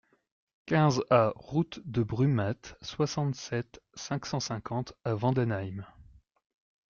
quinze 0.65 1.03
A 1.11 1.31
route 1.35 1.79
de 1.85 2.01
Brumath, 2.01 2.75
soixante-sept, 2.81 3.83
cinq 3.93 4.25
cent 4.25 4.39
cinquante 4.39 4.93
à 5.03 5.13
Vendenheim 5.13 5.85